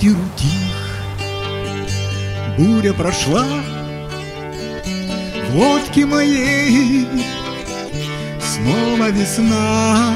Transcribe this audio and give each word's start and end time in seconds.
Ветер 0.00 0.16
утих, 0.16 0.78
буря 2.56 2.92
прошла 2.92 3.46
В 5.50 5.56
лодке 5.56 6.06
моей. 6.06 7.08
Снова 8.40 9.10
весна 9.10 10.14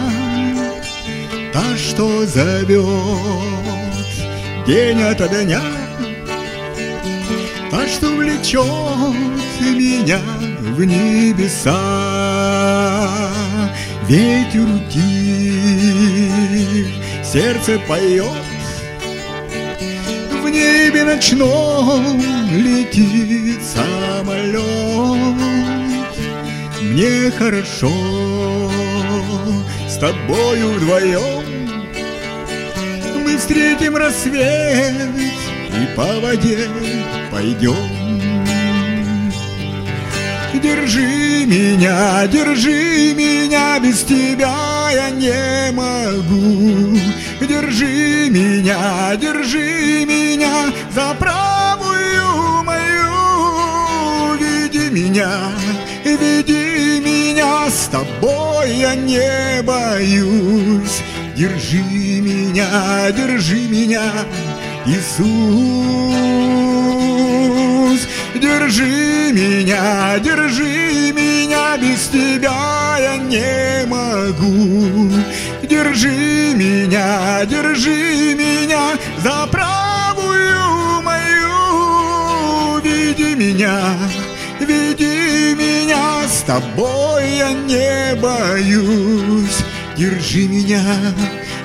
Та, 1.52 1.76
что 1.76 2.24
зовет. 2.26 2.86
День 4.68 5.02
ото 5.02 5.26
дня 5.26 5.62
Та, 7.72 7.88
что 7.88 8.14
влечет 8.14 8.62
меня 9.60 10.20
в 10.60 10.84
небеса. 10.84 11.80
Ветер 14.06 14.62
утих, 14.62 15.02
сердце 17.24 17.80
поет 17.88 18.51
небе 20.52 21.04
ночном 21.04 22.20
летит 22.52 23.60
самолет. 23.62 24.62
Мне 26.82 27.30
хорошо 27.30 27.90
с 29.88 29.96
тобою 29.96 30.72
вдвоем. 30.74 31.44
Мы 33.24 33.38
встретим 33.38 33.96
рассвет 33.96 35.10
и 35.70 35.96
по 35.96 36.20
воде 36.20 36.68
пойдем. 37.30 38.02
Держи 40.62 41.44
меня, 41.46 42.26
держи 42.28 43.14
меня, 43.14 43.80
без 43.80 44.04
тебя 44.04 44.90
я 44.92 45.10
не 45.10 45.72
могу. 45.72 46.96
Держи 47.40 48.30
меня, 48.30 49.16
держи 49.16 50.01
за 50.94 51.14
правую 51.14 52.64
мою. 52.64 54.36
Веди 54.38 54.90
меня, 54.90 55.50
веди 56.04 57.00
меня, 57.00 57.70
с 57.70 57.88
тобой 57.88 58.76
я 58.76 58.94
не 58.94 59.62
боюсь. 59.62 61.02
Держи 61.34 61.78
меня, 62.20 63.10
держи 63.12 63.68
меня, 63.68 64.12
Иисус. 64.84 65.22
Держи 68.34 69.32
меня, 69.32 70.18
держи 70.18 71.12
меня, 71.12 71.76
без 71.78 72.08
тебя 72.08 72.98
я 73.00 73.16
не 73.16 73.86
могу. 73.86 75.10
Держи 75.62 76.52
меня, 76.54 77.44
держи 77.46 78.34
меня 78.34 78.98
за 79.22 79.46
правую 79.46 79.71
меня, 83.42 83.96
веди 84.60 85.54
меня, 85.54 86.28
с 86.28 86.42
тобой 86.42 87.38
я 87.38 87.52
не 87.52 88.14
боюсь. 88.20 89.58
Держи 89.96 90.46
меня, 90.48 90.82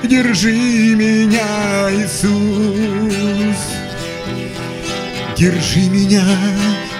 держи 0.02 0.52
меня, 0.96 1.90
Иисус. 1.92 3.58
Держи 5.36 5.88
меня, 5.88 6.24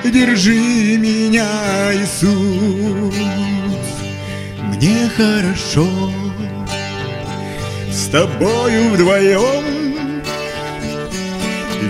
держи 0.04 0.96
меня, 0.98 1.48
Иисус. 1.94 3.14
Мне 4.62 5.10
хорошо 5.16 5.88
с 7.90 8.06
тобою 8.10 8.90
вдвоем. 8.90 10.22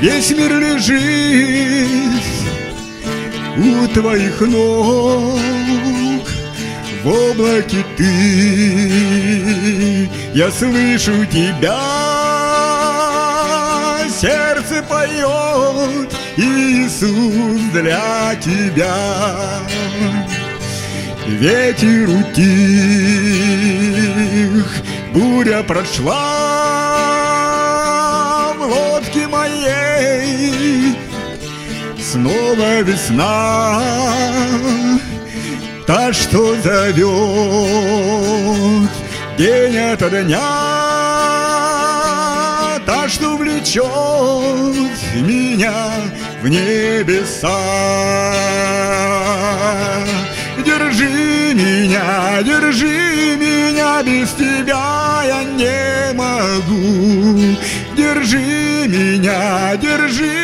Весь 0.00 0.30
мир 0.30 0.58
лежит 0.58 2.38
у 3.58 3.86
твоих 3.88 4.41
ног. 4.41 5.38
В 7.02 7.08
облаке 7.08 7.84
ты, 7.96 9.19
я 10.34 10.50
слышу 10.50 11.24
тебя, 11.26 11.78
сердце 14.10 14.82
поет, 14.82 16.12
Иисус 16.36 17.60
для 17.72 18.34
тебя. 18.41 19.60
Ветер 21.26 22.08
утих, 22.08 22.44
буря 25.12 25.62
прошла 25.62 26.57
Снова 32.12 32.80
весна, 32.80 33.82
та, 35.86 36.10
что 36.10 36.56
зовет 36.62 37.04
день 39.36 39.76
ото 39.76 40.08
дня 40.08 40.41
та, 42.86 43.06
что 43.10 43.36
влечет 43.36 43.84
меня 45.16 45.74
в 46.41 46.48
небеса. 46.48 47.60
Держи 50.64 51.52
меня, 51.52 52.42
держи 52.42 53.36
меня, 53.36 54.02
без 54.02 54.30
тебя 54.30 55.25
я 55.26 55.44
не 55.44 56.14
могу. 56.14 57.54
Держи 57.94 58.88
меня, 58.88 59.76
держи 59.76 60.38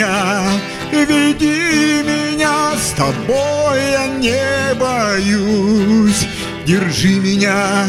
меня, 0.00 0.60
веди 0.92 2.02
меня, 2.02 2.72
с 2.76 2.90
тобой 2.92 3.80
я 3.92 4.06
не 4.06 4.74
боюсь. 4.74 6.26
Держи 6.64 7.20
меня, 7.20 7.86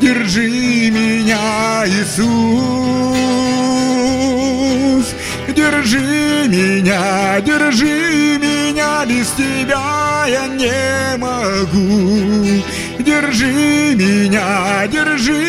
держи 0.00 0.90
меня, 0.90 1.84
Иисус. 1.86 2.28
Держи 5.48 6.46
меня, 6.48 7.40
держи 7.40 8.38
меня, 8.38 9.04
без 9.06 9.28
тебя 9.30 10.26
я 10.28 10.46
не 10.46 11.16
могу. 11.16 12.62
Держи 12.98 13.94
меня, 13.96 14.86
держи 14.86 15.47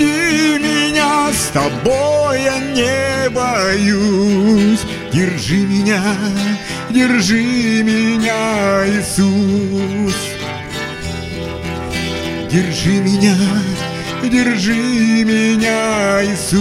веди 0.00 0.58
меня, 0.58 1.30
с 1.32 1.48
тобой 1.52 2.42
я 2.42 2.58
не 2.58 3.28
боюсь. 3.30 4.80
Держи 5.12 5.58
меня, 5.58 6.02
держи 6.90 7.82
меня, 7.82 8.86
Иисус. 8.86 10.16
Держи 12.50 13.00
меня, 13.00 13.36
держи 14.22 15.24
меня, 15.24 16.24
Иисус. 16.24 16.60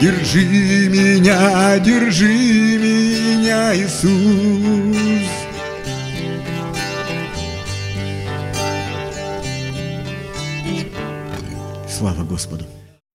Держи 0.00 0.88
меня, 0.88 1.78
держи 1.78 2.78
меня, 2.78 3.74
Иисус. 3.76 5.01
Господу! 12.32 12.64